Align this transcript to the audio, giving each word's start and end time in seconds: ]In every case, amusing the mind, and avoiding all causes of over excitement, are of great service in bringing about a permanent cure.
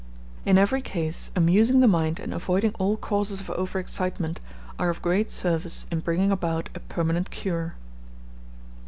]In 0.47 0.57
every 0.57 0.81
case, 0.81 1.29
amusing 1.35 1.79
the 1.79 1.87
mind, 1.87 2.19
and 2.19 2.33
avoiding 2.33 2.71
all 2.79 2.97
causes 2.97 3.39
of 3.39 3.51
over 3.51 3.77
excitement, 3.77 4.39
are 4.79 4.89
of 4.89 4.99
great 5.03 5.29
service 5.29 5.85
in 5.91 5.99
bringing 5.99 6.31
about 6.31 6.69
a 6.73 6.79
permanent 6.79 7.29
cure. 7.29 7.75